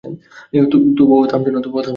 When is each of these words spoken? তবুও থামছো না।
তবুও 0.97 1.23
থামছো 1.27 1.49
না। 1.51 1.59